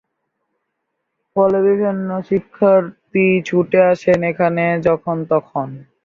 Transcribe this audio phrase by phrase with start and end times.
[1.35, 5.67] ফলে বিভিন্ন শিক্ষার্থী ছুটে আসেন এখানে যখন-তখন।